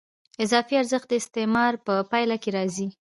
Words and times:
اضافي 0.43 0.75
ارزښت 0.81 1.07
د 1.09 1.13
استثمار 1.21 1.73
په 1.85 1.93
پایله 2.11 2.35
کې 2.43 2.49
راځي 2.57 2.87